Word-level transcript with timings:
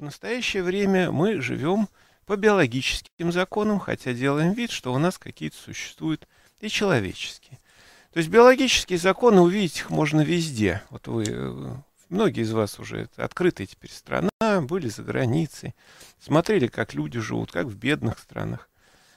в 0.00 0.02
настоящее 0.02 0.62
время 0.62 1.12
мы 1.12 1.42
живем 1.42 1.88
по 2.24 2.36
биологическим 2.36 3.30
законам, 3.32 3.78
хотя 3.78 4.14
делаем 4.14 4.54
вид, 4.54 4.70
что 4.70 4.94
у 4.94 4.98
нас 4.98 5.18
какие-то 5.18 5.56
существуют 5.56 6.26
и 6.60 6.68
человеческие. 6.70 7.58
То 8.12 8.18
есть 8.18 8.30
биологические 8.30 8.98
законы, 8.98 9.42
увидеть 9.42 9.80
их 9.80 9.90
можно 9.90 10.22
везде. 10.22 10.82
Вот 10.88 11.06
вы, 11.06 11.24
э, 11.28 11.74
многие 12.08 12.42
из 12.42 12.52
вас 12.52 12.78
уже 12.78 13.02
это 13.02 13.24
открытая 13.24 13.66
теперь 13.66 13.90
страна, 13.90 14.30
были 14.62 14.88
за 14.88 15.02
границей, 15.02 15.74
смотрели, 16.18 16.66
как 16.66 16.94
люди 16.94 17.20
живут, 17.20 17.52
как 17.52 17.66
в 17.66 17.76
бедных 17.76 18.18
странах, 18.18 18.70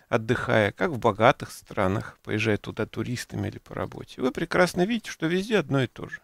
отдыхая, 0.10 0.74
как 0.74 0.92
в 0.92 1.00
богатых 1.00 1.52
странах, 1.52 2.20
поезжая 2.24 2.58
туда 2.58 2.86
туристами 2.86 3.48
или 3.48 3.58
по 3.58 3.74
работе. 3.74 4.22
Вы 4.22 4.32
прекрасно 4.32 4.86
видите, 4.86 5.12
что 5.12 5.28
везде 5.28 5.60
одно 5.60 5.82
и 5.82 5.88
то 5.88 6.10
же. 6.10 6.20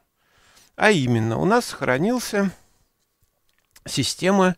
А 0.75 0.91
именно, 0.91 1.37
у 1.37 1.45
нас 1.45 1.65
сохранился 1.65 2.51
система 3.85 4.55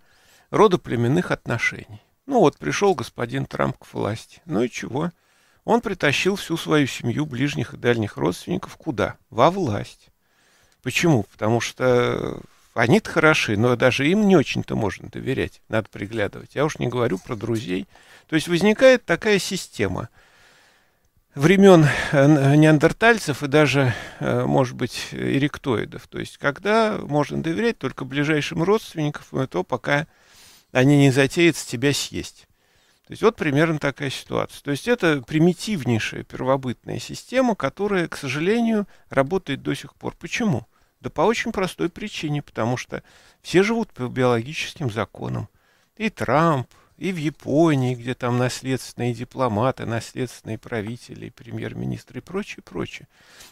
родоплеменных 0.50 1.32
отношений. 1.32 2.02
Ну 2.26 2.40
вот, 2.40 2.58
пришел 2.58 2.96
господин 2.96 3.46
Трамп 3.46 3.78
к 3.78 3.94
власти. 3.94 4.42
Ну 4.46 4.62
и 4.62 4.70
чего? 4.70 5.12
Он 5.64 5.82
притащил 5.82 6.36
всю 6.36 6.58
свою 6.58 6.88
семью, 6.88 7.26
ближних 7.26 7.74
и 7.74 7.78
дальних 7.78 8.18
родственников 8.18 8.76
куда? 8.78 9.18
Во 9.30 9.52
власть. 9.52 10.10
Почему? 10.82 11.24
Потому 11.24 11.60
что 11.62 12.42
они-то 12.74 13.10
хороши, 13.10 13.58
но 13.58 13.76
даже 13.76 14.08
им 14.08 14.28
не 14.28 14.36
очень-то 14.36 14.76
можно 14.76 15.10
доверять, 15.10 15.62
надо 15.68 15.90
приглядывать. 15.90 16.56
Я 16.56 16.66
уж 16.66 16.80
не 16.80 16.88
говорю 16.88 17.18
про 17.18 17.36
друзей. 17.36 17.88
То 18.28 18.36
есть 18.36 18.48
возникает 18.48 19.06
такая 19.06 19.40
система 19.40 20.10
времен 21.36 21.88
э, 22.12 22.56
неандертальцев 22.56 23.44
и 23.44 23.48
даже, 23.48 23.94
э, 24.20 24.46
может 24.46 24.76
быть, 24.76 25.10
эректоидов. 25.12 26.08
То 26.08 26.20
есть 26.20 26.38
когда 26.38 26.98
можно 26.98 27.42
доверять 27.42 27.78
только 27.78 28.06
ближайшим 28.06 28.64
родственникам, 28.64 29.42
и 29.42 29.48
то 29.48 29.64
пока 29.64 30.08
они 30.72 30.98
не 30.98 31.12
затеют 31.12 31.58
с 31.58 31.66
тебя 31.66 31.94
съесть. 31.94 32.48
То 33.08 33.14
есть 33.14 33.24
вот 33.24 33.36
примерно 33.36 33.78
такая 33.78 34.10
ситуация. 34.10 34.62
То 34.62 34.72
есть 34.72 34.88
это 34.88 35.22
примитивнейшая 35.22 36.24
первобытная 36.24 37.00
система, 37.00 37.56
которая, 37.56 38.08
к 38.08 38.16
сожалению, 38.16 38.88
работает 39.10 39.62
до 39.62 39.74
сих 39.74 39.96
пор. 39.96 40.16
Почему? 40.18 40.66
Да 41.02 41.10
по 41.10 41.22
очень 41.22 41.52
простой 41.52 41.90
причине, 41.90 42.42
потому 42.42 42.78
что 42.78 43.04
все 43.42 43.64
живут 43.64 43.92
по 43.92 44.08
биологическим 44.08 44.90
законам. 44.90 45.50
И 45.98 46.10
Трамп, 46.10 46.68
и 47.02 47.12
в 47.12 47.18
Японии, 47.18 47.96
где 47.96 48.14
там 48.14 48.38
наследственные 48.38 49.16
дипломаты, 49.16 49.88
наследственные 49.88 50.60
правители, 50.60 51.30
премьер-министры 51.30 52.20
и 52.20 52.22
прочее, 52.22 52.62
прочее. 52.64 53.08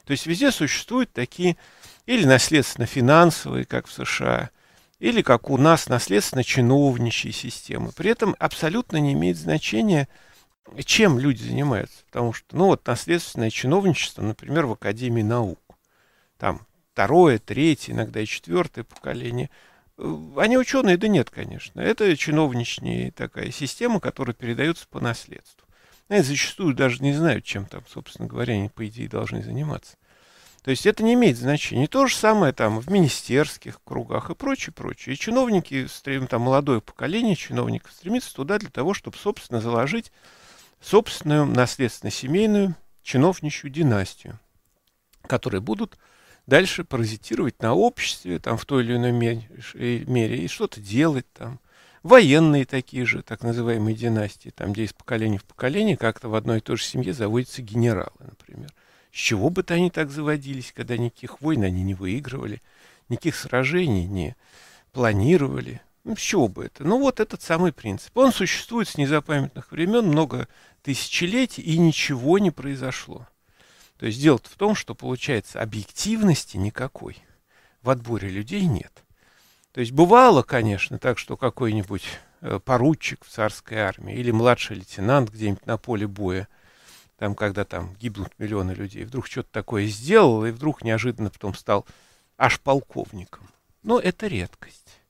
То 0.05 0.11
есть 0.11 0.27
везде 0.27 0.51
существуют 0.51 1.11
такие 1.13 1.57
или 2.05 2.25
наследственно-финансовые, 2.25 3.65
как 3.65 3.87
в 3.87 3.91
США, 3.91 4.51
или 4.99 5.23
как 5.23 5.49
у 5.49 5.57
нас 5.57 5.89
наследственно-чиновничьи 5.89 7.31
системы. 7.31 7.91
При 7.91 8.11
этом 8.11 8.35
абсолютно 8.37 8.97
не 8.97 9.13
имеет 9.13 9.37
значения, 9.37 10.07
чем 10.85 11.17
люди 11.17 11.41
занимаются. 11.41 12.05
Потому 12.05 12.33
что, 12.33 12.55
ну 12.55 12.65
вот, 12.65 12.85
наследственное 12.85 13.49
чиновничество, 13.49 14.21
например, 14.21 14.67
в 14.67 14.73
Академии 14.73 15.23
наук. 15.23 15.59
Там 16.37 16.67
второе, 16.93 17.39
третье, 17.39 17.93
иногда 17.93 18.19
и 18.19 18.27
четвертое 18.27 18.83
поколение. 18.83 19.49
Они 20.37 20.57
ученые, 20.57 20.97
да 20.97 21.07
нет, 21.09 21.29
конечно. 21.29 21.81
Это 21.81 22.15
чиновничная 22.15 23.11
такая 23.11 23.51
система, 23.51 23.99
которая 23.99 24.33
передается 24.33 24.87
по 24.87 25.01
наследству. 25.01 25.67
Они 26.07 26.21
зачастую 26.21 26.73
даже 26.73 27.03
не 27.03 27.13
знают, 27.13 27.43
чем 27.43 27.65
там, 27.65 27.83
собственно 27.87 28.27
говоря, 28.27 28.53
они, 28.53 28.69
по 28.69 28.87
идее, 28.87 29.09
должны 29.09 29.43
заниматься. 29.43 29.97
То 30.63 30.71
есть 30.71 30.85
это 30.85 31.03
не 31.03 31.13
имеет 31.13 31.37
значения. 31.37 31.85
И 31.85 31.87
то 31.87 32.07
же 32.07 32.15
самое 32.15 32.53
там 32.53 32.79
в 32.79 32.89
министерских 32.89 33.81
кругах 33.83 34.29
и 34.29 34.35
прочее, 34.35 34.73
прочее. 34.73 35.15
И 35.15 35.17
чиновники, 35.17 35.87
там 36.27 36.41
молодое 36.41 36.81
поколение 36.81 37.35
чиновников 37.35 37.91
стремится 37.91 38.33
туда 38.33 38.57
для 38.57 38.69
того, 38.69 38.93
чтобы, 38.93 39.17
собственно, 39.17 39.61
заложить 39.61 40.11
собственную 40.81 41.45
наследственно-семейную 41.45 42.75
чиновничью 43.03 43.69
династию, 43.69 44.39
которые 45.27 45.61
будут 45.61 45.97
дальше 46.49 46.83
паразитировать 46.83 47.61
на 47.61 47.73
обществе, 47.73 48.39
там, 48.39 48.57
в 48.57 48.65
той 48.65 48.83
или 48.83 48.95
иной 48.95 49.13
мере, 49.13 49.47
мере 49.73 50.43
и 50.43 50.47
что-то 50.47 50.81
делать 50.81 51.31
там. 51.31 51.59
Военные 52.03 52.65
такие 52.65 53.05
же, 53.05 53.21
так 53.21 53.43
называемые 53.43 53.95
династии, 53.95 54.49
там, 54.49 54.73
где 54.73 54.83
из 54.83 54.93
поколения 54.93 55.37
в 55.37 55.43
поколение 55.43 55.97
как-то 55.97 56.29
в 56.29 56.35
одной 56.35 56.57
и 56.57 56.61
той 56.61 56.77
же 56.77 56.83
семье 56.83 57.13
заводятся 57.13 57.61
генералы, 57.61 58.09
например. 58.19 58.73
С 59.11 59.17
чего 59.17 59.49
бы-то 59.49 59.73
они 59.73 59.89
так 59.89 60.09
заводились, 60.09 60.71
когда 60.73 60.97
никаких 60.97 61.41
войн 61.41 61.63
они 61.63 61.83
не 61.83 61.93
выигрывали, 61.93 62.61
никаких 63.09 63.35
сражений 63.35 64.05
не 64.05 64.35
планировали. 64.91 65.81
Ну, 66.05 66.15
с 66.15 66.19
чего 66.19 66.47
бы 66.47 66.65
это? 66.65 66.85
Ну, 66.85 66.99
вот 66.99 67.19
этот 67.19 67.41
самый 67.41 67.73
принцип. 67.73 68.17
Он 68.17 68.31
существует 68.31 68.87
с 68.87 68.97
незапамятных 68.97 69.71
времен, 69.71 70.05
много 70.05 70.47
тысячелетий, 70.81 71.63
и 71.63 71.77
ничего 71.77 72.39
не 72.39 72.51
произошло. 72.51 73.27
То 73.99 74.05
есть 74.05 74.19
дело 74.21 74.39
в 74.41 74.55
том, 74.55 74.75
что, 74.75 74.95
получается, 74.95 75.61
объективности 75.61 76.57
никакой 76.57 77.17
в 77.81 77.89
отборе 77.89 78.29
людей 78.29 78.65
нет. 78.65 79.03
То 79.73 79.81
есть 79.81 79.91
бывало, 79.91 80.41
конечно, 80.41 80.97
так, 80.97 81.19
что 81.19 81.37
какой-нибудь 81.37 82.03
э, 82.41 82.59
поручик 82.63 83.23
в 83.23 83.29
царской 83.29 83.77
армии 83.77 84.15
или 84.15 84.31
младший 84.31 84.77
лейтенант 84.77 85.29
где-нибудь 85.29 85.65
на 85.65 85.77
поле 85.77 86.07
боя– 86.07 86.47
там, 87.19 87.35
когда 87.35 87.65
там 87.65 87.95
гибнут 87.99 88.31
миллионы 88.39 88.71
людей, 88.71 89.03
вдруг 89.03 89.27
что-то 89.27 89.49
такое 89.51 89.85
сделал, 89.87 90.45
и 90.45 90.51
вдруг 90.51 90.83
неожиданно 90.85 91.29
потом 91.29 91.53
стал 91.53 91.85
аж 92.37 92.61
полковником. 92.61 93.49
Но 93.83 93.99
это 93.99 94.27
редкость. 94.27 95.01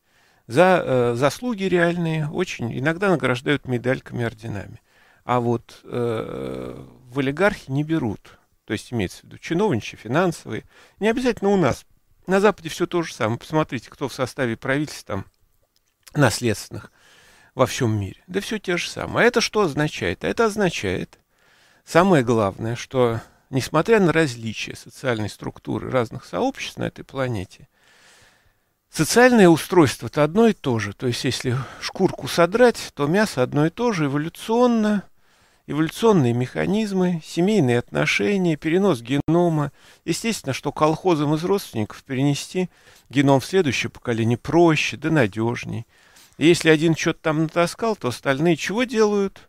За 0.47 0.83
э, 0.83 1.13
заслуги 1.16 1.66
реальные 1.66 2.28
очень 2.28 2.78
иногда 2.78 3.09
награждают 3.09 3.67
медальками, 3.67 4.25
орденами. 4.25 4.81
А 5.23 5.39
вот 5.39 5.81
э, 5.83 6.83
в 7.11 7.19
олигархи 7.19 7.69
не 7.69 7.83
берут. 7.83 8.38
То 8.69 8.74
есть 8.74 8.94
имеется 8.94 9.22
в 9.22 9.24
виду 9.24 9.40
чиновничьи, 9.40 9.97
финансовые. 9.97 10.63
Не 11.00 11.07
обязательно 11.07 11.50
у 11.50 11.57
нас. 11.57 11.88
На 12.28 12.40
Западе 12.40 12.69
все 12.69 12.85
то 12.85 13.02
же 13.02 13.12
самое. 13.16 13.40
Посмотрите, 13.40 13.90
кто 13.90 14.07
в 14.07 14.13
составе 14.13 14.57
правительства 14.57 15.16
там 15.16 15.25
наследственных 16.13 16.91
во 17.56 17.66
всем 17.66 18.00
мире. 18.00 18.22
Да 18.28 18.41
все 18.41 18.59
те 18.59 18.78
же 18.78 18.88
самые. 18.88 19.24
А 19.24 19.28
это 19.28 19.41
что 19.41 19.62
означает? 19.62 20.24
А 20.24 20.28
это 20.28 20.46
означает, 20.46 21.18
Самое 21.84 22.24
главное, 22.24 22.75
что 22.75 23.22
несмотря 23.50 24.00
на 24.00 24.13
различия 24.13 24.75
социальной 24.75 25.29
структуры 25.29 25.90
разных 25.90 26.24
сообществ 26.24 26.78
на 26.78 26.84
этой 26.84 27.03
планете, 27.03 27.68
социальное 28.91 29.50
устройство 29.50 30.06
это 30.06 30.24
одно 30.24 30.46
и 30.46 30.53
то 30.53 30.78
же. 30.78 30.94
То 30.94 31.08
есть, 31.08 31.24
если 31.24 31.58
шкурку 31.81 32.28
содрать, 32.28 32.91
то 32.94 33.08
мясо 33.08 33.41
одно 33.41 33.66
и 33.66 33.72
то 33.72 33.94
же 33.94 34.06
эволюционно, 34.06 35.09
эволюционные 35.69 36.34
механизмы, 36.34 37.22
семейные 37.24 37.78
отношения, 37.78 38.56
перенос 38.56 39.02
генома. 39.02 39.72
Естественно, 40.03 40.52
что 40.52 40.72
колхозам 40.72 41.35
из 41.35 41.44
родственников 41.44 42.03
перенести 42.03 42.72
геном 43.12 43.40
в 43.40 43.46
следующее 43.46 43.91
поколение 43.91 44.40
проще, 44.40 44.97
да 44.97 45.12
надежней. 45.12 45.85
И 46.40 46.47
если 46.47 46.69
один 46.69 46.96
что-то 46.96 47.19
там 47.22 47.44
натаскал, 47.44 47.96
то 47.96 48.08
остальные 48.08 48.56
чего 48.56 48.84
делают? 48.84 49.47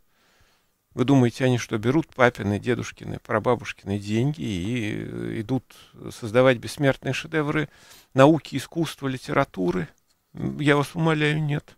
Вы 0.92 1.04
думаете, 1.04 1.46
они 1.46 1.56
что, 1.56 1.78
берут 1.78 2.08
папины, 2.08 2.58
дедушкины, 2.58 3.18
прабабушкины 3.20 3.98
деньги 3.98 4.42
и 4.42 4.92
э, 4.92 5.40
идут 5.40 5.64
создавать 6.10 6.58
бессмертные 6.58 7.14
шедевры 7.14 7.70
науки, 8.12 8.56
искусства, 8.56 9.08
литературы? 9.08 9.88
Я 10.34 10.76
вас 10.76 10.94
умоляю, 10.94 11.42
нет. 11.42 11.76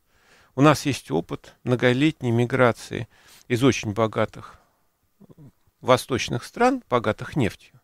У 0.55 0.61
нас 0.61 0.85
есть 0.85 1.11
опыт 1.11 1.57
многолетней 1.65 2.31
миграции 2.31 3.09
из 3.49 3.65
очень 3.65 3.93
богатых 3.93 4.61
восточных 5.81 6.45
стран, 6.45 6.83
богатых 6.91 7.37
нефтью, 7.37 7.81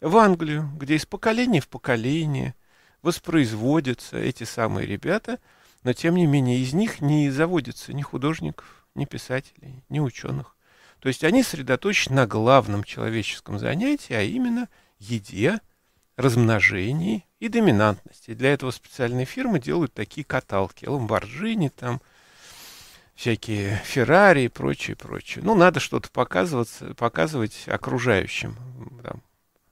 в 0.00 0.16
Англию, 0.16 0.70
где 0.76 0.94
из 0.94 1.04
поколения 1.04 1.60
в 1.60 1.68
поколение 1.68 2.54
воспроизводятся 3.02 4.16
эти 4.16 4.44
самые 4.44 4.86
ребята, 4.86 5.38
но 5.82 5.92
тем 5.92 6.16
не 6.16 6.26
менее 6.26 6.60
из 6.60 6.72
них 6.72 7.02
не 7.02 7.30
заводится 7.30 7.92
ни 7.92 8.00
художников, 8.00 8.86
ни 8.94 9.04
писателей, 9.04 9.84
ни 9.90 10.00
ученых. 10.00 10.56
То 11.00 11.08
есть 11.08 11.24
они 11.24 11.42
сосредоточены 11.42 12.16
на 12.16 12.26
главном 12.26 12.84
человеческом 12.84 13.58
занятии, 13.58 14.14
а 14.14 14.22
именно 14.22 14.70
еде, 14.98 15.60
размножении 16.18 17.24
и 17.38 17.48
доминантности. 17.48 18.34
Для 18.34 18.52
этого 18.52 18.72
специальные 18.72 19.24
фирмы 19.24 19.60
делают 19.60 19.94
такие 19.94 20.24
каталки. 20.24 20.84
Ламборджини 20.84 21.68
там, 21.68 22.02
всякие 23.14 23.80
Феррари 23.84 24.42
и 24.42 24.48
прочее, 24.48 24.96
прочее. 24.96 25.44
Ну, 25.44 25.54
надо 25.54 25.78
что-то 25.78 26.10
показывать, 26.10 26.70
показывать 26.96 27.68
окружающим. 27.68 28.56
Там, 29.04 29.22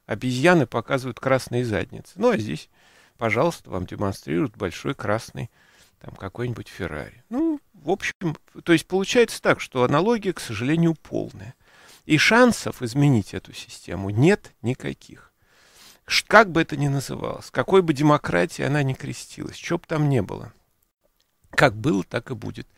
обезьяны 0.07 0.67
показывают 0.67 1.19
красные 1.19 1.65
задницы. 1.65 2.13
Ну, 2.15 2.31
а 2.31 2.39
здесь, 2.39 2.71
пожалуйста, 3.19 3.69
вам 3.71 3.85
демонстрируют 3.85 4.57
большой 4.57 4.95
красный 4.95 5.51
там 6.01 6.15
какой-нибудь 6.15 6.69
Феррари. 6.69 7.25
Ну, 7.29 7.61
в 7.73 7.91
общем, 7.91 8.37
то 8.63 8.73
есть 8.73 8.87
получается 8.87 9.43
так, 9.43 9.61
что 9.61 9.83
аналогия, 9.83 10.33
к 10.33 10.41
сожалению, 10.41 10.95
полная. 10.95 11.57
И 12.05 12.19
шансов 12.19 12.83
изменить 12.83 13.35
эту 13.35 13.53
систему 13.53 14.11
нет 14.11 14.55
никаких. 14.63 15.25
Как 16.26 16.50
бы 16.50 16.62
это 16.62 16.76
ни 16.76 16.88
называлось, 16.88 17.50
какой 17.50 17.82
бы 17.82 17.93
демократии 17.93 18.62
она 18.62 18.82
ни 18.82 18.94
крестилась, 18.94 19.56
что 19.56 19.79
бы 19.79 19.85
там 19.87 20.08
ни 20.08 20.20
было. 20.20 20.53
Как 21.50 21.75
было, 21.75 22.05
так 22.05 22.31
и 22.31 22.35
будет. 22.35 22.69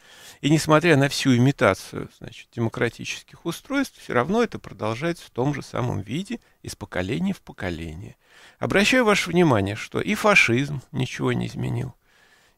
И 0.40 0.50
несмотря 0.50 0.96
на 0.96 1.08
всю 1.08 1.36
имитацию 1.36 2.08
значит, 2.18 2.48
демократических 2.52 3.44
устройств, 3.44 3.98
все 3.98 4.12
равно 4.12 4.42
это 4.42 4.58
продолжается 4.58 5.26
в 5.26 5.30
том 5.30 5.52
же 5.52 5.62
самом 5.62 6.00
виде 6.00 6.40
из 6.62 6.76
поколения 6.76 7.32
в 7.32 7.40
поколение. 7.40 8.16
Обращаю 8.58 9.04
ваше 9.04 9.30
внимание, 9.30 9.74
что 9.74 10.00
и 10.00 10.14
фашизм 10.14 10.80
ничего 10.92 11.32
не 11.32 11.48
изменил, 11.48 11.94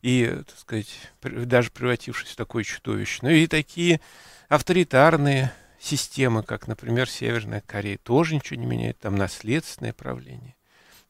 и, 0.03 0.43
так 0.47 0.59
сказать, 0.59 0.95
даже 1.23 1.71
превратившись 1.71 2.31
в 2.31 2.37
такое 2.37 2.65
чудовище, 2.65 3.21
но 3.23 3.31
и 3.31 3.47
такие 3.47 4.01
авторитарные 4.49 5.53
системы, 5.81 6.43
как, 6.43 6.69
например, 6.69 7.09
Северная 7.09 7.63
Корея, 7.63 7.99
тоже 7.99 8.35
ничего 8.35 8.61
не 8.61 8.67
меняет, 8.67 8.99
там 8.99 9.17
наследственное 9.17 9.93
правление. 9.93 10.55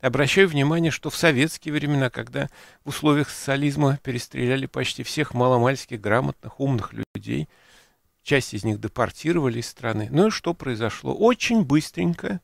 Обращаю 0.01 0.49
внимание, 0.49 0.91
что 0.91 1.11
в 1.11 1.17
советские 1.17 1.75
времена, 1.75 2.09
когда 2.09 2.49
в 2.85 2.89
условиях 2.89 3.29
социализма 3.29 3.99
перестреляли 4.03 4.65
почти 4.65 5.03
всех 5.03 5.35
маломальских 5.35 6.01
грамотных, 6.01 6.59
умных 6.59 6.95
людей, 7.15 7.49
часть 8.23 8.55
из 8.55 8.65
них 8.65 8.81
депортировали 8.81 9.59
из 9.59 9.69
страны. 9.69 10.09
Ну 10.11 10.29
и 10.29 10.31
что 10.31 10.55
произошло? 10.55 11.15
Очень 11.15 11.65
быстренько 11.65 12.41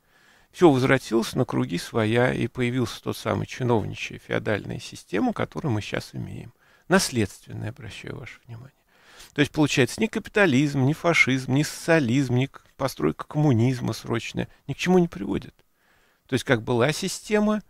все 0.52 0.70
возвратилось 0.70 1.34
на 1.34 1.44
круги 1.46 1.78
своя, 1.78 2.32
и 2.32 2.46
появился 2.46 3.02
тот 3.02 3.16
самый 3.16 3.46
чиновничья 3.46 4.18
феодальная 4.18 4.78
система, 4.78 5.32
которую 5.32 5.72
мы 5.72 5.80
сейчас 5.80 6.10
имеем. 6.14 6.52
Наследственная, 6.88 7.70
обращаю 7.70 8.16
ваше 8.16 8.38
внимание. 8.46 8.72
То 9.32 9.40
есть, 9.40 9.52
получается, 9.52 10.00
ни 10.00 10.06
капитализм, 10.06 10.84
ни 10.84 10.92
фашизм, 10.92 11.54
ни 11.54 11.62
социализм, 11.62 12.36
ни 12.36 12.50
постройка 12.76 13.26
коммунизма 13.26 13.92
срочная 13.92 14.48
ни 14.66 14.74
к 14.74 14.76
чему 14.76 14.98
не 14.98 15.08
приводит. 15.08 15.54
То 16.26 16.34
есть 16.34 16.44
как 16.44 16.62
была 16.62 16.92
система 16.92 17.62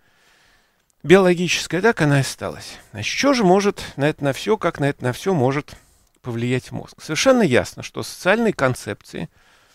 биологическая, 1.02 1.82
так 1.82 2.00
она 2.00 2.18
и 2.18 2.20
осталась. 2.20 2.78
Значит, 2.92 3.16
что 3.16 3.32
же 3.34 3.44
может 3.44 3.82
на 3.96 4.08
это 4.08 4.24
на 4.24 4.32
все, 4.32 4.56
как 4.56 4.80
на 4.80 4.88
это 4.88 5.04
на 5.04 5.12
все 5.12 5.34
может 5.34 5.76
повлиять 6.22 6.72
мозг? 6.72 7.00
Совершенно 7.00 7.42
ясно, 7.42 7.82
что 7.82 8.02
социальные 8.02 8.52
концепции, 8.52 9.28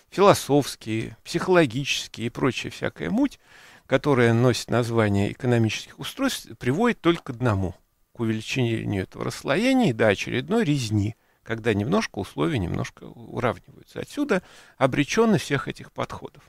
философские, 0.10 1.16
психологические 1.24 2.28
и 2.28 2.30
прочая 2.30 2.72
всякая 2.72 3.10
муть, 3.10 3.40
которая 3.86 4.34
носит 4.34 4.70
название 4.70 5.32
экономических 5.32 6.00
устройств, 6.00 6.50
приводит 6.58 7.02
только 7.02 7.24
к 7.24 7.30
одному– 7.32 7.76
к 8.14 8.20
увеличению 8.20 9.04
этого 9.04 9.26
расслоения 9.26 9.90
и 9.90 9.94
до 9.94 10.08
очередной 10.08 10.64
резни, 10.64 11.16
когда 11.44 11.74
немножко 11.74 12.20
условия 12.20 12.60
немножко 12.60 13.06
уравниваются. 13.06 14.00
Отсюда 14.00 14.44
обреченность 14.78 15.46
всех 15.46 15.68
этих 15.68 15.92
подходов. 15.92 16.44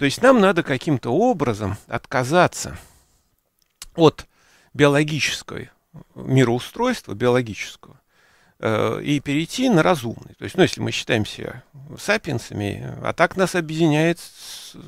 То 0.00 0.06
есть 0.06 0.22
нам 0.22 0.40
надо 0.40 0.62
каким-то 0.62 1.10
образом 1.10 1.76
отказаться 1.86 2.78
от 3.94 4.26
биологического 4.72 5.68
мироустройства, 6.14 7.12
биологического, 7.12 8.00
э, 8.60 9.02
и 9.02 9.20
перейти 9.20 9.68
на 9.68 9.82
разумный. 9.82 10.34
То 10.38 10.44
есть, 10.44 10.56
ну, 10.56 10.62
если 10.62 10.80
мы 10.80 10.90
считаемся 10.90 11.64
сапиенсами, 11.98 12.96
а 13.02 13.12
так 13.12 13.36
нас 13.36 13.54
объединяет 13.54 14.18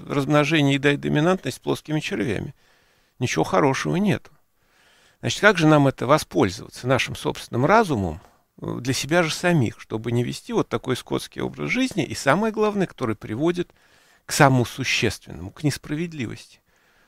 размножение 0.09 0.77
еда 0.77 0.93
и 0.93 0.97
доминантность 0.97 1.61
плоскими 1.61 2.01
червями. 2.01 2.55
Ничего 3.19 3.45
хорошего 3.45 3.97
нет. 3.97 4.31
Значит, 5.21 5.43
как 5.43 5.59
же 5.59 5.67
нам 5.67 5.89
это 5.89 6.07
воспользоваться 6.07 6.87
нашим 6.87 7.17
собственным 7.17 7.67
разумом 7.67 8.23
э, 8.63 8.79
для 8.81 8.95
себя 8.95 9.23
же 9.23 9.35
самих, 9.35 9.79
чтобы 9.79 10.11
не 10.11 10.25
вести 10.25 10.55
вот 10.55 10.71
такой 10.71 10.97
скотский 10.97 11.43
образ 11.43 11.69
жизни, 11.69 12.03
и 12.03 12.15
самое 12.15 12.51
главное, 12.51 12.87
который 12.87 13.15
приводит 13.15 13.75
самому 14.31 14.65
существенному, 14.65 15.51
к 15.51 15.63
несправедливости. 15.63 16.61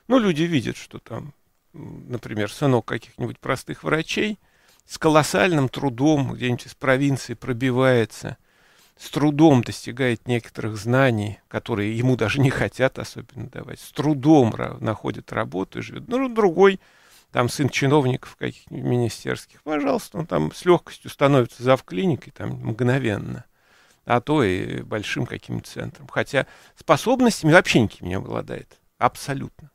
Ну, 0.07 0.19
люди 0.19 0.43
видят, 0.43 0.77
что 0.77 0.99
там, 0.99 1.33
например, 1.73 2.51
сынок 2.51 2.85
каких-нибудь 2.85 3.39
простых 3.39 3.83
врачей 3.83 4.39
с 4.85 4.97
колоссальным 4.97 5.67
трудом 5.69 6.33
где-нибудь 6.33 6.67
из 6.67 6.75
провинции 6.75 7.33
пробивается, 7.33 8.37
с 8.97 9.09
трудом 9.09 9.63
достигает 9.63 10.27
некоторых 10.27 10.77
знаний, 10.77 11.39
которые 11.47 11.97
ему 11.97 12.15
даже 12.15 12.39
не 12.39 12.49
хотят 12.49 12.99
особенно 12.99 13.47
давать, 13.47 13.79
с 13.79 13.91
трудом 13.91 14.53
находит 14.79 15.33
работу 15.33 15.79
и 15.79 15.81
живет. 15.81 16.07
Ну, 16.07 16.29
другой, 16.29 16.79
там 17.31 17.49
сын 17.49 17.67
чиновников 17.69 18.35
каких-нибудь 18.35 18.85
министерских, 18.85 19.63
пожалуйста, 19.63 20.19
он 20.19 20.27
там 20.27 20.53
с 20.53 20.63
легкостью 20.63 21.09
становится 21.09 21.63
зав 21.63 21.83
клиникой, 21.83 22.31
там 22.31 22.51
мгновенно– 22.51 23.45
а 24.05 24.21
то 24.21 24.43
и 24.43 24.81
большим 24.81 25.25
каким-то 25.25 25.69
центром. 25.69 26.07
Хотя 26.07 26.47
способностями 26.77 27.51
вообще 27.51 27.81
никаким 27.81 28.07
не 28.07 28.15
обладает. 28.15 28.79
Абсолютно. 28.97 29.71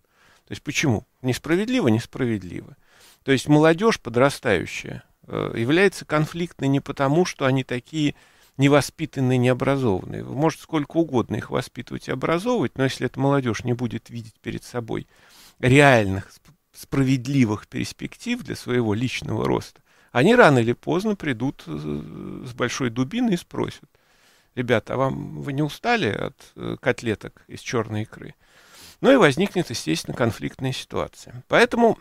То 0.47 0.53
есть 0.53 0.63
почему? 0.63 1.07
Несправедливо, 1.23 1.89
несправедливо. 1.89 2.77
То 3.23 3.33
есть 3.33 3.49
молодежь 3.49 4.01
подрастающая 4.01 5.05
э, 5.27 5.55
является 5.57 6.05
конфликтной 6.05 6.69
не 6.69 6.81
потому, 6.81 7.25
что 7.25 7.45
они 7.45 7.65
такие 7.65 8.15
невоспитанные, 8.57 9.39
необразованные. 9.39 10.25
Вы 10.25 10.35
можете 10.35 10.63
сколько 10.65 10.97
угодно 10.97 11.37
их 11.37 11.51
воспитывать 11.51 12.09
и 12.09 12.13
образовывать, 12.13 12.77
но 12.77 12.85
если 12.85 13.07
эта 13.07 13.19
молодежь 13.19 13.65
не 13.65 13.73
будет 13.73 14.11
видеть 14.11 14.35
перед 14.41 14.65
собой 14.65 15.07
реальных, 15.59 16.31
справедливых 16.73 17.67
перспектив 17.69 18.43
для 18.43 18.57
своего 18.57 18.95
личного 18.95 19.47
роста, 19.47 19.81
они 20.13 20.35
рано 20.35 20.59
или 20.59 20.73
поздно 20.73 21.15
придут 21.17 21.63
э, 21.67 22.45
с 22.47 22.53
большой 22.53 22.91
дубиной 22.91 23.35
и 23.35 23.39
спросят, 23.39 23.89
ребята, 24.55 24.95
а 24.95 24.97
вам 24.97 25.41
вы 25.41 25.53
не 25.53 25.63
устали 25.63 26.09
от 26.09 26.53
э, 26.57 26.77
котлеток 26.81 27.43
из 27.47 27.61
черной 27.61 28.03
икры? 28.03 28.35
Ну 29.01 29.13
и 29.13 29.17
возникнет, 29.17 29.71
естественно, 29.71 30.17
конфликтная 30.17 30.73
ситуация. 30.73 31.43
Поэтому, 31.49 31.99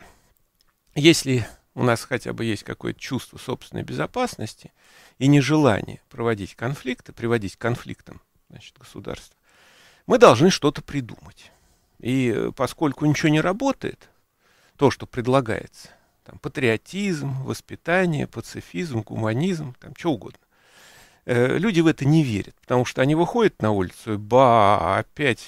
если 0.95 1.47
у 1.73 1.83
нас 1.83 2.03
хотя 2.03 2.33
бы 2.33 2.43
есть 2.43 2.63
какое-то 2.63 2.99
чувство 2.99 3.37
собственной 3.37 3.83
безопасности 3.83 4.73
и 5.17 5.27
нежелание 5.27 6.01
проводить 6.09 6.55
конфликты, 6.55 7.13
приводить 7.13 7.55
к 7.55 7.61
конфликтам 7.61 8.21
значит, 8.49 8.77
государства, 8.77 9.37
мы 10.05 10.17
должны 10.17 10.49
что-то 10.49 10.81
придумать. 10.81 11.51
И 11.99 12.33
э, 12.35 12.51
поскольку 12.55 13.05
ничего 13.05 13.29
не 13.29 13.41
работает, 13.41 14.09
то, 14.75 14.91
что 14.91 15.05
предлагается, 15.05 15.89
там, 16.23 16.39
патриотизм, 16.39 17.43
воспитание, 17.43 18.27
пацифизм, 18.27 19.01
гуманизм, 19.01 19.75
там, 19.79 19.93
что 19.95 20.13
угодно, 20.13 20.39
люди 21.29 21.81
в 21.81 21.87
это 21.87 22.05
не 22.05 22.23
верят, 22.23 22.55
потому 22.61 22.85
что 22.85 23.01
они 23.01 23.15
выходят 23.15 23.61
на 23.61 23.71
улицу, 23.71 24.13
и 24.13 24.17
ба, 24.17 24.97
опять 24.97 25.45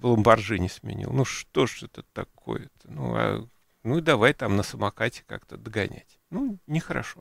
Ламборджини 0.00 0.68
сменил. 0.68 1.10
Ну 1.12 1.24
что 1.24 1.66
ж 1.66 1.84
это 1.84 2.02
такое-то? 2.12 2.88
Ну, 2.90 3.14
а, 3.16 3.48
ну 3.82 4.00
давай 4.00 4.34
там 4.34 4.56
на 4.56 4.62
самокате 4.62 5.24
как-то 5.26 5.56
догонять. 5.56 6.18
Ну, 6.30 6.58
нехорошо. 6.66 7.20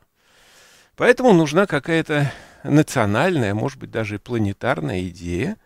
Поэтому 0.95 1.33
нужна 1.33 1.65
какая-то 1.65 2.31
национальная, 2.63 3.53
может 3.53 3.79
быть, 3.79 3.89
даже 3.89 4.15
и 4.15 4.19
планетарная 4.19 5.07
идея, 5.07 5.57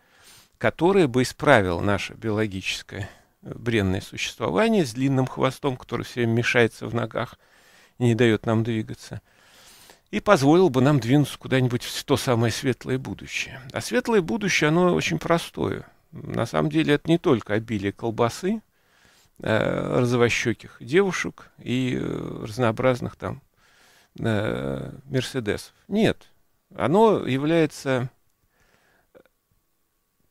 которая 0.56 1.06
бы 1.06 1.22
исправила 1.22 1.80
наше 1.80 2.14
биологическое 2.14 3.10
э, 3.42 3.54
бренное 3.54 4.00
существование 4.00 4.86
с 4.86 4.94
длинным 4.94 5.26
хвостом, 5.26 5.76
который 5.76 6.04
все 6.04 6.20
время 6.20 6.32
мешается 6.32 6.86
в 6.86 6.94
ногах 6.94 7.38
и 7.98 8.04
не 8.04 8.14
дает 8.14 8.46
нам 8.46 8.64
двигаться– 8.64 9.20
и 10.10 10.20
позволил 10.20 10.70
бы 10.70 10.80
нам 10.80 11.00
двинуться 11.00 11.38
куда-нибудь 11.38 11.82
в 11.82 12.04
то 12.04 12.16
самое 12.16 12.52
светлое 12.52 12.98
будущее. 12.98 13.60
А 13.72 13.80
светлое 13.80 14.22
будущее, 14.22 14.68
оно 14.68 14.94
очень 14.94 15.18
простое. 15.18 15.86
На 16.12 16.46
самом 16.46 16.70
деле 16.70 16.94
это 16.94 17.10
не 17.10 17.18
только 17.18 17.54
обилие 17.54 17.92
колбасы, 17.92 18.62
э, 19.40 19.98
розовощеких 19.98 20.78
девушек 20.80 21.50
и 21.58 21.98
э, 22.00 22.44
разнообразных 22.44 23.16
там 23.16 23.42
э, 24.18 24.92
мерседесов. 25.04 25.74
Нет, 25.88 26.26
оно 26.74 27.26
является 27.26 28.10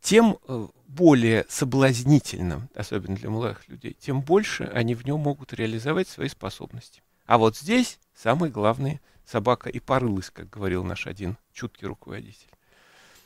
тем 0.01 0.39
э, 0.47 0.67
более 0.87 1.45
соблазнительным, 1.49 2.69
особенно 2.73 3.15
для 3.15 3.29
молодых 3.29 3.67
людей, 3.67 3.95
тем 3.99 4.21
больше 4.21 4.63
они 4.73 4.95
в 4.95 5.05
нем 5.05 5.19
могут 5.19 5.53
реализовать 5.53 6.07
свои 6.07 6.29
способности. 6.29 7.03
А 7.25 7.37
вот 7.37 7.57
здесь 7.57 7.99
самый 8.15 8.49
главный 8.49 9.01
собака 9.27 9.69
и 9.69 9.79
порылась, 9.79 10.29
как 10.29 10.49
говорил 10.49 10.83
наш 10.83 11.05
один 11.05 11.37
чуткий 11.53 11.87
руководитель. 11.87 12.49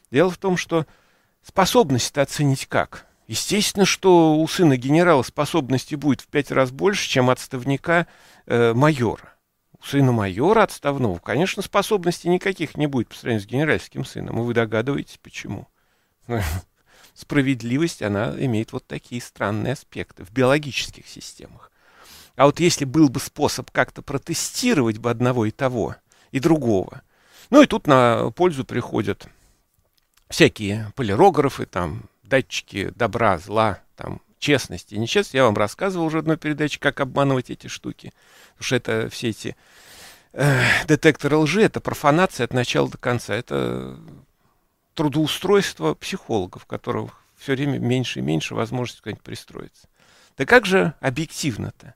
Дело 0.10 0.30
в 0.30 0.38
том, 0.38 0.58
что 0.58 0.86
способность-то 1.44 2.22
оценить 2.22 2.66
как? 2.66 3.08
Естественно, 3.28 3.86
что 3.86 4.36
у 4.36 4.48
сына 4.48 4.76
генерала 4.76 5.24
способности 5.24 5.96
будет 5.96 6.22
в 6.22 6.28
пять 6.28 6.52
раз 6.52 6.72
больше, 6.72 7.08
чем 7.08 7.30
отставника 7.30 8.08
э, 8.46 8.74
майора. 8.74 9.36
У 9.80 9.86
сына 9.86 10.12
майора 10.12 10.64
отставного, 10.64 11.18
конечно, 11.20 11.62
способностей 11.62 12.30
никаких 12.30 12.76
не 12.76 12.88
будет 12.88 13.08
по 13.08 13.16
сравнению 13.16 13.48
с 13.48 13.50
генеральским 13.50 14.04
сыном. 14.04 14.40
И 14.40 14.44
вы 14.44 14.54
догадываетесь, 14.54 15.20
почему. 15.22 15.68
Справедливость, 17.14 18.02
она 18.02 18.36
имеет 18.38 18.74
вот 18.74 18.86
такие 18.86 19.22
странные 19.22 19.74
аспекты 19.74 20.26
в 20.26 20.32
биологических 20.32 21.08
системах. 21.08 21.71
А 22.42 22.46
вот 22.46 22.60
если 22.60 22.86
был 22.86 23.08
бы 23.08 23.20
способ 23.20 23.70
как-то 23.70 24.02
протестировать 24.02 24.98
бы 24.98 25.12
одного 25.12 25.46
и 25.46 25.52
того, 25.52 25.98
и 26.32 26.40
другого. 26.40 27.04
Ну 27.52 27.62
и 27.62 27.68
тут 27.68 27.86
на 27.86 28.32
пользу 28.32 28.66
приходят 28.66 29.28
всякие 30.28 30.92
полирографы, 30.96 31.68
там, 31.68 32.10
датчики 32.24 32.92
добра, 32.96 33.38
зла, 33.38 33.82
там, 33.96 34.22
честности, 34.40 34.96
нечестности. 34.96 35.36
Я 35.36 35.44
вам 35.44 35.56
рассказывал 35.56 36.08
уже 36.08 36.18
одной 36.18 36.36
передаче, 36.36 36.80
как 36.80 37.00
обманывать 37.00 37.52
эти 37.52 37.68
штуки. 37.68 38.12
Потому 38.54 38.66
что 38.66 38.76
это 38.76 39.10
все 39.12 39.30
эти 39.30 39.56
э, 40.34 40.64
детектора 40.88 41.38
лжи, 41.38 41.62
это 41.62 41.80
профанация 41.80 42.46
от 42.46 42.56
начала 42.56 42.90
до 42.90 42.98
конца. 42.98 43.36
Это 43.36 44.00
трудоустройство 44.96 45.94
психологов, 45.94 46.66
которых 46.66 47.24
все 47.38 47.54
время 47.54 47.78
меньше 47.78 48.18
и 48.18 48.24
меньше 48.24 48.56
возможности 48.56 49.02
куда-нибудь 49.02 49.24
пристроиться. 49.24 49.88
Да 50.40 50.48
как 50.48 50.66
же 50.66 50.96
объективно-то 51.02 51.94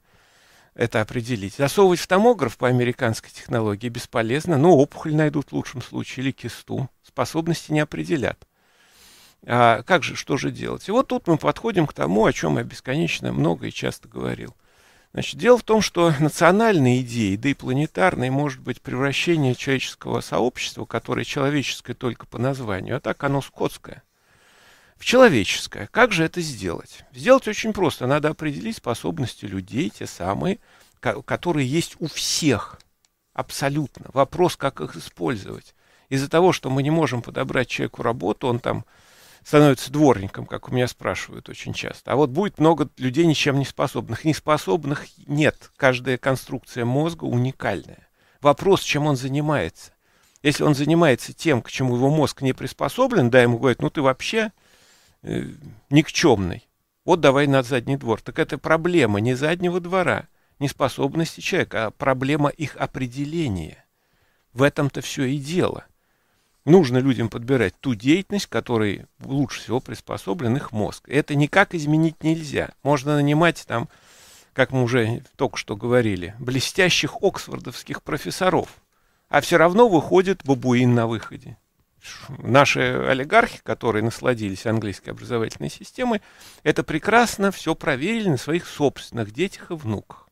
это 0.75 1.01
определить? 1.01 1.55
Засовывать 1.55 1.99
в 1.99 2.07
томограф 2.07 2.57
по 2.57 2.67
американской 2.67 3.31
технологии 3.31 3.89
бесполезно, 3.89 4.57
но 4.57 4.75
опухоль 4.77 5.15
найдут 5.15 5.49
в 5.49 5.53
лучшем 5.53 5.81
случае 5.81 6.25
или 6.25 6.31
кисту. 6.31 6.89
Способности 7.01 7.71
не 7.71 7.79
определят. 7.79 8.45
А 9.47 9.83
как 9.83 10.03
же, 10.03 10.15
что 10.15 10.37
же 10.37 10.51
делать? 10.51 10.87
И 10.87 10.91
вот 10.91 11.07
тут 11.07 11.27
мы 11.27 11.37
подходим 11.37 11.87
к 11.87 11.93
тому, 11.93 12.25
о 12.25 12.33
чем 12.33 12.57
я 12.57 12.63
бесконечно 12.63 13.31
много 13.31 13.67
и 13.67 13.71
часто 13.71 14.07
говорил. 14.07 14.55
Значит, 15.13 15.39
дело 15.39 15.57
в 15.57 15.63
том, 15.63 15.81
что 15.81 16.13
национальные 16.19 17.01
идеи, 17.01 17.37
да 17.37 17.49
и 17.49 17.53
планетарные, 17.53 18.31
может 18.31 18.59
быть 18.59 18.81
превращение 18.81 19.55
человеческого 19.55 20.19
сообщества, 20.19 20.83
которое 20.83 21.23
человеческое 21.23 21.93
только 21.93 22.25
по 22.25 22.37
названию, 22.37 22.97
а 22.97 22.99
так 22.99 23.23
оно 23.23 23.41
скотское, 23.41 24.03
в 24.97 25.05
человеческое. 25.05 25.87
Как 25.91 26.11
же 26.11 26.23
это 26.23 26.41
сделать? 26.41 27.03
Сделать 27.13 27.47
очень 27.47 27.73
просто. 27.73 28.07
Надо 28.07 28.29
определить 28.29 28.77
способности 28.77 29.45
людей, 29.45 29.89
те 29.89 30.07
самые, 30.07 30.59
которые 30.99 31.67
есть 31.67 31.95
у 31.99 32.07
всех. 32.07 32.79
Абсолютно. 33.33 34.05
Вопрос, 34.13 34.55
как 34.55 34.79
их 34.81 34.95
использовать. 34.95 35.75
Из-за 36.09 36.29
того, 36.29 36.53
что 36.53 36.69
мы 36.69 36.83
не 36.83 36.91
можем 36.91 37.21
подобрать 37.21 37.67
человеку 37.67 38.03
работу, 38.03 38.47
он 38.47 38.59
там 38.59 38.85
становится 39.43 39.91
дворником, 39.91 40.45
как 40.45 40.69
у 40.69 40.71
меня 40.71 40.87
спрашивают 40.87 41.49
очень 41.49 41.73
часто. 41.73 42.11
А 42.11 42.15
вот 42.15 42.29
будет 42.29 42.59
много 42.59 42.89
людей 42.97 43.25
ничем 43.25 43.59
не 43.59 43.65
способных. 43.65 44.25
Неспособных 44.25 45.05
нет. 45.27 45.71
Каждая 45.75 46.17
конструкция 46.17 46.85
мозга 46.85 47.25
уникальная. 47.25 48.07
Вопрос, 48.41 48.81
чем 48.81 49.05
он 49.05 49.15
занимается. 49.15 49.91
Если 50.41 50.63
он 50.63 50.75
занимается 50.75 51.33
тем, 51.33 51.61
к 51.61 51.71
чему 51.71 51.95
его 51.95 52.09
мозг 52.09 52.41
не 52.41 52.53
приспособлен, 52.53 53.29
да, 53.29 53.41
ему 53.41 53.57
говорят, 53.57 53.81
ну 53.81 53.89
ты 53.89 54.01
вообще 54.01 54.51
э. 55.25 56.59
Вот 57.05 57.19
давай 57.19 57.47
на 57.47 57.63
задний 57.63 57.97
двор. 57.97 58.21
Так 58.21 58.39
это 58.39 58.57
проблема 58.57 59.19
не 59.19 59.35
заднего 59.35 59.79
двора, 59.79 60.27
не 60.59 60.67
способности 60.67 61.41
человека, 61.41 61.87
а 61.87 61.91
проблема 61.91 62.49
их 62.49 62.75
определения. 62.77 63.85
В 64.53 64.63
этом-то 64.63 65.01
все 65.01 65.25
и 65.25 65.37
дело 65.37 65.85
нужно 66.65 66.97
людям 66.97 67.29
подбирать 67.29 67.79
ту 67.79 67.95
деятельность, 67.95 68.47
которой 68.47 69.05
лучше 69.23 69.61
всего 69.61 69.79
приспособлен 69.79 70.57
их 70.57 70.71
мозг. 70.71 71.07
Это 71.07 71.35
никак 71.35 71.73
изменить 71.73 72.23
нельзя. 72.23 72.71
Можно 72.83 73.15
нанимать 73.15 73.63
там, 73.67 73.87
как 74.53 74.71
мы 74.71 74.83
уже 74.83 75.23
только 75.35 75.57
что 75.57 75.75
говорили, 75.75 76.35
блестящих 76.39 77.21
оксфордовских 77.21 78.03
профессоров, 78.03 78.81
а 79.29 79.41
все 79.41 79.57
равно 79.57 79.87
выходит 79.87 80.43
бабуин 80.43 80.93
на 80.93 81.07
выходе. 81.07 81.57
Наши 82.39 82.79
олигархи, 82.81 83.59
которые 83.63 84.03
насладились 84.03 84.65
английской 84.65 85.09
образовательной 85.09 85.69
системой, 85.69 86.21
это 86.63 86.83
прекрасно 86.83 87.51
все 87.51 87.75
проверили 87.75 88.29
на 88.29 88.37
своих 88.37 88.67
собственных 88.67 89.31
детях 89.31 89.71
и 89.71 89.75
внуках. 89.75 90.29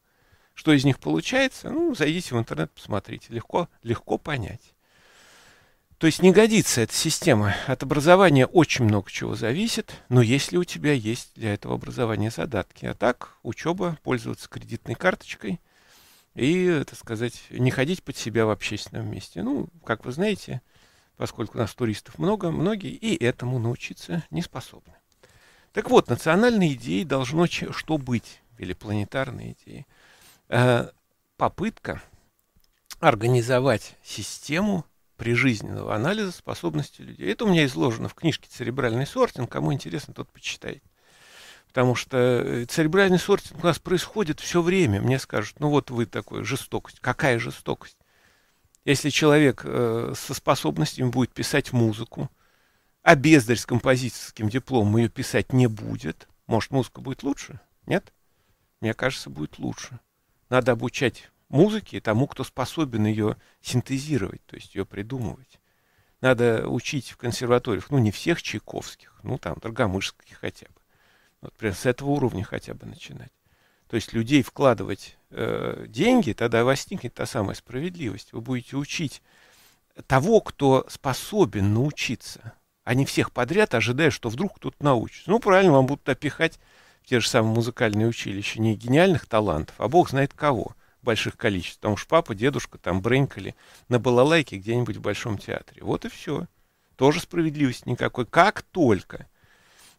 Что 0.53 0.71
из 0.73 0.85
них 0.85 0.99
получается? 0.99 1.69
Ну, 1.69 1.95
зайдите 1.95 2.35
в 2.35 2.39
интернет, 2.39 2.71
посмотрите. 2.71 3.27
Легко, 3.29 3.69
легко 3.81 4.17
понять. 4.17 4.73
То 5.97 6.07
есть 6.07 6.21
не 6.21 6.31
годится 6.31 6.81
эта 6.81 6.93
система. 6.93 7.55
От 7.65 7.81
образования 7.81 8.45
очень 8.45 8.85
много 8.85 9.09
чего 9.09 9.35
зависит, 9.35 9.93
но 10.09 10.21
если 10.21 10.57
у 10.57 10.63
тебя 10.65 10.91
есть 10.91 11.31
для 11.35 11.53
этого 11.53 11.75
образования 11.75 12.29
задатки. 12.29 12.85
А 12.85 12.93
так, 12.93 13.37
учеба, 13.41 13.97
пользоваться 14.03 14.49
кредитной 14.49 14.95
карточкой 14.95 15.61
и, 16.35 16.83
так 16.85 16.99
сказать, 16.99 17.41
не 17.49 17.71
ходить 17.71 18.03
под 18.03 18.17
себя 18.17 18.45
в 18.45 18.49
общественном 18.49 19.09
месте. 19.09 19.43
Ну, 19.43 19.69
как 19.85 20.03
вы 20.03 20.11
знаете, 20.11 20.61
поскольку 21.17 21.57
у 21.57 21.61
нас 21.61 21.73
туристов 21.73 22.17
много, 22.17 22.51
многие 22.51 22.91
и 22.91 23.21
этому 23.23 23.59
научиться 23.59 24.23
не 24.29 24.41
способны. 24.41 24.93
Так 25.71 25.89
вот, 25.89 26.09
национальные 26.09 26.73
идеи 26.73 27.03
должно 27.03 27.47
что 27.47 27.97
быть, 27.97 28.41
или 28.57 28.73
планетарные 28.73 29.53
идеи. 29.53 29.87
Э, 30.49 30.89
попытка 31.37 32.01
организовать 32.99 33.95
систему 34.03 34.85
прижизненного 35.17 35.95
анализа 35.95 36.31
способностей 36.31 37.03
людей. 37.03 37.31
Это 37.31 37.45
у 37.45 37.49
меня 37.49 37.65
изложено 37.65 38.09
в 38.09 38.13
книжке 38.13 38.47
«Церебральный 38.49 39.07
сортинг». 39.07 39.51
Кому 39.51 39.73
интересно, 39.73 40.13
тот 40.13 40.29
почитает. 40.31 40.83
Потому 41.67 41.95
что 41.95 42.17
э, 42.17 42.65
церебральный 42.65 43.19
сортинг 43.19 43.63
у 43.63 43.67
нас 43.67 43.79
происходит 43.79 44.39
все 44.39 44.61
время. 44.61 45.01
Мне 45.01 45.17
скажут, 45.17 45.59
ну 45.59 45.69
вот 45.69 45.89
вы 45.89 46.05
такой, 46.05 46.43
жестокость. 46.43 46.99
Какая 46.99 47.39
жестокость? 47.39 47.97
Если 48.85 49.09
человек 49.09 49.61
э, 49.63 50.13
со 50.15 50.33
способностями 50.33 51.09
будет 51.09 51.33
писать 51.33 51.71
музыку, 51.71 52.29
а 53.01 53.15
бездарь 53.15 53.57
с 53.57 53.65
композиторским 53.65 54.49
дипломом 54.49 54.97
ее 54.97 55.09
писать 55.09 55.53
не 55.53 55.67
будет, 55.67 56.27
может, 56.47 56.71
музыка 56.71 57.01
будет 57.01 57.23
лучше? 57.23 57.59
Нет? 57.85 58.13
Мне 58.81 58.93
кажется, 58.93 59.29
будет 59.29 59.57
лучше. 59.57 59.99
Надо 60.49 60.73
обучать 60.73 61.31
музыки 61.47 62.01
тому, 62.01 62.27
кто 62.27 62.43
способен 62.43 63.05
ее 63.05 63.37
синтезировать, 63.61 64.45
то 64.45 64.55
есть 64.55 64.75
ее 64.75 64.85
придумывать. 64.85 65.59
Надо 66.19 66.67
учить 66.67 67.11
в 67.11 67.17
консерваториях, 67.17 67.89
ну, 67.89 67.97
не 67.97 68.11
всех 68.11 68.41
чайковских, 68.41 69.19
ну, 69.23 69.37
там, 69.37 69.55
Драгомышских 69.61 70.37
хотя 70.37 70.67
бы. 70.67 70.81
Вот 71.41 71.53
прям 71.53 71.73
с 71.73 71.85
этого 71.85 72.09
уровня 72.09 72.43
хотя 72.43 72.73
бы 72.73 72.85
начинать. 72.85 73.31
То 73.93 73.97
есть 73.97 74.11
людей 74.11 74.41
вкладывать 74.41 75.17
э, 75.29 75.85
деньги, 75.87 76.33
тогда 76.33 76.63
возникнет 76.63 77.13
та 77.13 77.27
самая 77.27 77.53
справедливость. 77.53 78.33
Вы 78.33 78.41
будете 78.41 78.75
учить 78.75 79.21
того, 80.07 80.41
кто 80.41 80.83
способен 80.89 81.75
научиться, 81.75 82.53
а 82.83 82.95
не 82.95 83.05
всех 83.05 83.31
подряд, 83.31 83.75
ожидая, 83.75 84.09
что 84.09 84.29
вдруг 84.29 84.55
кто-то 84.55 84.83
научится. 84.83 85.29
Ну, 85.29 85.37
правильно, 85.37 85.73
вам 85.73 85.85
будут 85.85 86.09
опихать 86.09 86.59
в 87.03 87.07
те 87.07 87.19
же 87.19 87.29
самые 87.29 87.53
музыкальные 87.53 88.07
училища 88.07 88.59
не 88.59 88.75
гениальных 88.75 89.27
талантов, 89.27 89.75
а 89.77 89.87
бог 89.87 90.09
знает 90.09 90.33
кого 90.33 90.75
больших 91.03 91.37
количеств. 91.37 91.77
Потому 91.77 91.95
что 91.95 92.09
папа, 92.09 92.33
дедушка 92.33 92.79
там 92.79 92.99
бренкали 92.99 93.55
на 93.89 93.99
балалайке 93.99 94.57
где-нибудь 94.57 94.97
в 94.97 95.01
Большом 95.01 95.37
театре. 95.37 95.83
Вот 95.83 96.03
и 96.05 96.09
все. 96.09 96.47
Тоже 96.95 97.19
справедливости 97.19 97.87
никакой. 97.87 98.25
Как 98.25 98.63
только 98.63 99.27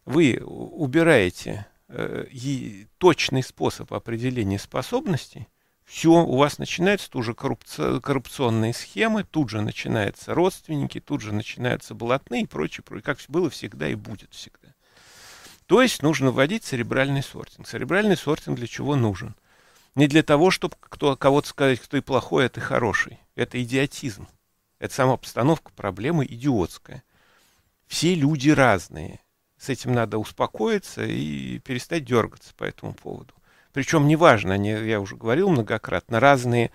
вы 0.03 0.41
убираете 0.43 1.65
э, 1.95 2.85
точный 2.97 3.43
способ 3.43 3.93
определения 3.93 4.59
способностей, 4.59 5.47
все, 5.85 6.09
у 6.09 6.37
вас 6.37 6.57
начинаются 6.57 7.09
тут 7.09 7.23
же 7.23 7.35
коррупци... 7.35 8.01
коррупционные 8.01 8.73
схемы, 8.73 9.23
тут 9.23 9.49
же 9.49 9.61
начинаются 9.61 10.33
родственники, 10.33 10.99
тут 10.99 11.21
же 11.21 11.31
начинаются 11.31 11.93
блатные 11.93 12.43
и 12.43 12.47
прочее, 12.47 12.83
прочее, 12.83 13.03
как 13.03 13.19
было 13.27 13.49
всегда 13.51 13.87
и 13.87 13.95
будет 13.95 14.33
всегда. 14.33 14.73
То 15.67 15.81
есть 15.81 16.01
нужно 16.01 16.31
вводить 16.31 16.63
церебральный 16.63 17.23
сортинг. 17.23 17.67
Церебральный 17.67 18.17
сортинг 18.17 18.57
для 18.57 18.67
чего 18.67 18.95
нужен? 18.95 19.35
Не 19.93 20.07
для 20.07 20.23
того, 20.23 20.51
чтобы 20.51 20.75
кто, 20.79 21.15
кого-то 21.15 21.47
сказать, 21.47 21.79
кто 21.79 21.97
и 21.97 22.01
плохой, 22.01 22.47
а 22.47 22.49
ты 22.49 22.61
хороший. 22.61 23.19
Это 23.35 23.61
идиотизм. 23.61 24.27
Это 24.79 24.93
сама 24.93 25.17
постановка 25.17 25.71
проблемы 25.71 26.25
идиотская. 26.25 27.03
Все 27.87 28.15
люди 28.15 28.49
разные. 28.49 29.19
С 29.65 29.69
этим 29.69 29.93
надо 29.93 30.19
успокоиться 30.19 31.03
и 31.03 31.57
перестать 31.57 32.05
дергаться 32.05 32.53
по 32.53 32.65
этому 32.65 32.93
поводу. 32.93 33.33
Причем 33.73 34.07
неважно, 34.07 34.53
они, 34.53 34.69
я 34.69 34.99
уже 35.01 35.15
говорил 35.15 35.49
многократно, 35.49 36.19
разные 36.19 36.69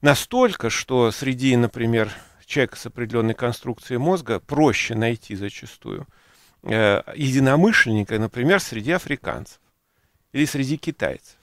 настолько, 0.00 0.70
что 0.70 1.10
среди, 1.10 1.54
например, 1.54 2.10
человека 2.46 2.76
с 2.76 2.86
определенной 2.86 3.34
конструкцией 3.34 3.98
мозга 3.98 4.40
проще 4.40 4.94
найти 4.94 5.36
зачастую 5.36 6.06
э, 6.62 7.02
единомышленника, 7.14 8.18
например, 8.18 8.60
среди 8.60 8.92
африканцев 8.92 9.60
или 10.32 10.46
среди 10.46 10.78
китайцев. 10.78 11.36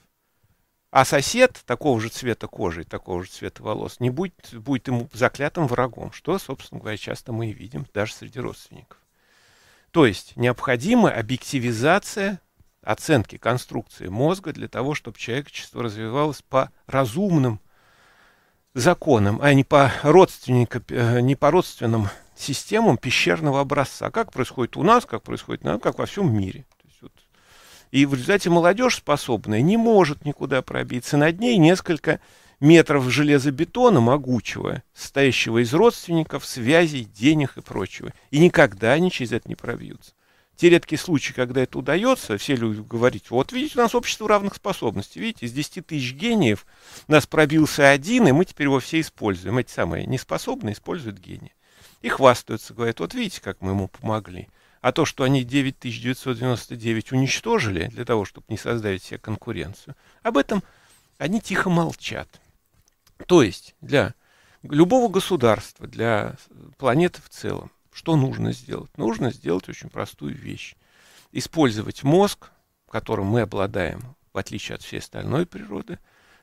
А 0.90 1.04
сосед 1.04 1.62
такого 1.64 2.00
же 2.00 2.08
цвета 2.08 2.48
кожи, 2.48 2.82
такого 2.82 3.22
же 3.22 3.30
цвета 3.30 3.62
волос, 3.62 4.00
не 4.00 4.10
будет, 4.10 4.52
будет 4.52 4.88
ему 4.88 5.08
заклятым 5.12 5.68
врагом, 5.68 6.10
что, 6.10 6.40
собственно 6.40 6.80
говоря, 6.80 6.96
часто 6.96 7.30
мы 7.30 7.50
и 7.50 7.52
видим 7.52 7.86
даже 7.94 8.14
среди 8.14 8.40
родственников. 8.40 8.98
То 9.98 10.06
есть 10.06 10.36
необходима 10.36 11.10
объективизация 11.10 12.40
оценки 12.82 13.36
конструкции 13.36 14.06
мозга 14.06 14.52
для 14.52 14.68
того, 14.68 14.94
чтобы 14.94 15.18
человечество 15.18 15.82
развивалось 15.82 16.40
по 16.40 16.70
разумным 16.86 17.58
законам, 18.74 19.40
а 19.42 19.52
не 19.54 19.64
по, 19.64 19.90
родственникам, 20.04 20.84
э, 20.90 21.18
не 21.20 21.34
по 21.34 21.50
родственным 21.50 22.10
системам 22.36 22.96
пещерного 22.96 23.58
образца. 23.58 24.12
Как 24.12 24.30
происходит 24.30 24.76
у 24.76 24.84
нас, 24.84 25.04
как 25.04 25.24
происходит 25.24 25.64
на, 25.64 25.80
как 25.80 25.98
во 25.98 26.06
всем 26.06 26.32
мире. 26.32 26.64
И 27.90 28.06
в 28.06 28.14
результате 28.14 28.50
молодежь 28.50 28.98
способная 28.98 29.62
не 29.62 29.76
может 29.76 30.24
никуда 30.24 30.62
пробиться. 30.62 31.16
Над 31.16 31.40
ней 31.40 31.56
несколько 31.56 32.20
метров 32.60 33.08
железобетона 33.10 34.00
могучего, 34.00 34.82
состоящего 34.94 35.62
из 35.62 35.72
родственников, 35.74 36.44
связей, 36.44 37.04
денег 37.04 37.56
и 37.56 37.60
прочего. 37.60 38.12
И 38.30 38.38
никогда 38.38 38.92
они 38.92 39.10
через 39.10 39.32
это 39.32 39.48
не 39.48 39.54
пробьются. 39.54 40.12
те 40.56 40.70
редкие 40.70 40.98
случаи, 40.98 41.32
когда 41.32 41.62
это 41.62 41.78
удается, 41.78 42.36
все 42.36 42.56
люди 42.56 42.80
говорят, 42.80 43.30
вот 43.30 43.52
видите, 43.52 43.78
у 43.78 43.82
нас 43.82 43.94
общество 43.94 44.28
равных 44.28 44.56
способностей, 44.56 45.20
видите, 45.20 45.46
из 45.46 45.52
10 45.52 45.86
тысяч 45.86 46.14
гениев 46.14 46.66
нас 47.06 47.26
пробился 47.26 47.90
один, 47.90 48.26
и 48.26 48.32
мы 48.32 48.44
теперь 48.44 48.66
его 48.66 48.80
все 48.80 49.00
используем. 49.00 49.58
Эти 49.58 49.70
самые 49.70 50.06
неспособные 50.06 50.72
используют 50.72 51.18
гения. 51.18 51.52
И 52.02 52.08
хвастаются, 52.08 52.74
говорят, 52.74 53.00
вот 53.00 53.14
видите, 53.14 53.40
как 53.40 53.60
мы 53.60 53.70
ему 53.70 53.88
помогли. 53.88 54.48
А 54.80 54.92
то, 54.92 55.04
что 55.04 55.24
они 55.24 55.42
9999 55.42 57.12
уничтожили 57.12 57.86
для 57.88 58.04
того, 58.04 58.24
чтобы 58.24 58.46
не 58.48 58.56
создать 58.56 59.02
себе 59.02 59.18
конкуренцию, 59.18 59.96
об 60.22 60.36
этом 60.36 60.62
они 61.18 61.40
тихо 61.40 61.68
молчат. 61.68 62.28
То 63.26 63.42
есть 63.42 63.74
для 63.80 64.14
любого 64.62 65.08
государства, 65.10 65.86
для 65.86 66.36
планеты 66.76 67.20
в 67.22 67.28
целом, 67.28 67.70
что 67.92 68.16
нужно 68.16 68.52
сделать? 68.52 68.96
Нужно 68.96 69.32
сделать 69.32 69.68
очень 69.68 69.90
простую 69.90 70.34
вещь. 70.34 70.76
Использовать 71.32 72.04
мозг, 72.04 72.50
которым 72.88 73.26
мы 73.26 73.42
обладаем, 73.42 74.14
в 74.32 74.38
отличие 74.38 74.76
от 74.76 74.82
всей 74.82 75.00
остальной 75.00 75.46
природы, 75.46 75.98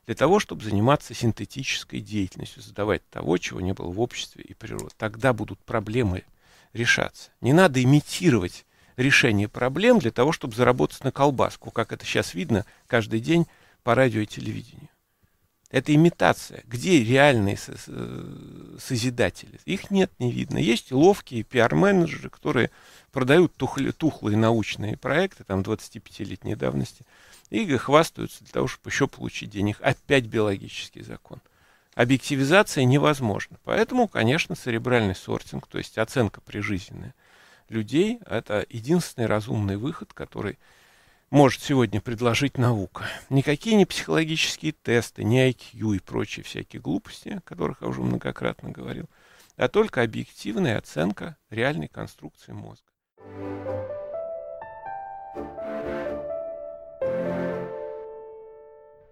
для 0.05 0.15
того, 0.15 0.39
чтобы 0.39 0.63
заниматься 0.63 1.13
синтетической 1.13 1.99
деятельностью, 1.99 2.61
задавать 2.61 3.07
того, 3.09 3.37
чего 3.37 3.61
не 3.61 3.73
было 3.73 3.87
в 3.87 3.99
обществе 3.99 4.43
и 4.43 4.53
природе. 4.53 4.93
Тогда 4.97 5.33
будут 5.33 5.59
проблемы 5.59 6.23
решаться. 6.73 7.31
Не 7.41 7.53
надо 7.53 7.81
имитировать 7.81 8.65
решение 8.97 9.47
проблем 9.47 9.99
для 9.99 10.11
того, 10.11 10.31
чтобы 10.31 10.55
заработать 10.55 11.03
на 11.03 11.11
колбаску, 11.11 11.71
как 11.71 11.91
это 11.91 12.05
сейчас 12.05 12.33
видно 12.33 12.65
каждый 12.87 13.19
день 13.19 13.47
по 13.83 13.95
радио 13.95 14.21
и 14.21 14.27
телевидению. 14.27 14.89
Это 15.75 15.93
имитация. 15.93 16.63
Где 16.67 17.03
реальные 17.03 17.57
созидатели? 18.79 19.59
Их 19.65 19.91
нет, 19.91 20.09
не 20.19 20.31
видно. 20.31 20.57
Есть 20.57 20.93
ловкие 20.93 21.43
пиар-менеджеры, 21.43 22.29
которые 22.29 22.71
продают 23.11 23.53
тухлые 23.57 24.37
научные 24.37 24.95
проекты, 24.95 25.43
там, 25.43 25.63
25-летней 25.63 26.55
давности, 26.55 27.05
и 27.49 27.75
хвастаются 27.75 28.41
для 28.45 28.53
того, 28.53 28.69
чтобы 28.69 28.89
еще 28.89 29.09
получить 29.09 29.49
денег. 29.49 29.77
Опять 29.81 30.27
биологический 30.27 31.01
закон. 31.01 31.41
Объективизация 31.93 32.85
невозможна. 32.85 33.57
Поэтому, 33.65 34.07
конечно, 34.07 34.55
церебральный 34.55 35.13
сортинг, 35.13 35.67
то 35.67 35.77
есть 35.77 35.97
оценка 35.97 36.39
прижизненная 36.39 37.13
людей, 37.67 38.19
это 38.25 38.65
единственный 38.69 39.25
разумный 39.25 39.75
выход, 39.75 40.13
который 40.13 40.57
может 41.35 41.61
сегодня 41.61 41.99
предложить 41.99 42.57
наука. 42.57 43.03
Никакие 43.29 43.75
не 43.75 43.85
психологические 43.85 44.71
тесты, 44.71 45.25
не 45.25 45.51
IQ 45.51 45.97
и 45.97 45.99
прочие 45.99 46.45
всякие 46.45 46.81
глупости, 46.81 47.27
о 47.27 47.41
которых 47.41 47.81
я 47.81 47.89
уже 47.89 47.99
многократно 47.99 48.71
говорил, 48.71 49.09
а 49.57 49.67
только 49.67 50.01
объективная 50.01 50.77
оценка 50.77 51.35
реальной 51.49 51.89
конструкции 51.89 52.53
мозга. 52.53 52.87